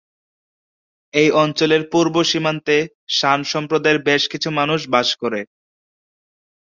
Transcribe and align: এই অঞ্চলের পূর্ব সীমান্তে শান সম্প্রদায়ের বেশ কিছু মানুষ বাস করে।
এই 1.13 1.29
অঞ্চলের 1.43 1.83
পূর্ব 1.91 2.15
সীমান্তে 2.29 2.77
শান 3.17 3.39
সম্প্রদায়ের 3.51 3.99
বেশ 4.07 4.23
কিছু 4.33 4.49
মানুষ 4.59 4.79
বাস 4.93 5.09
করে। 5.21 5.41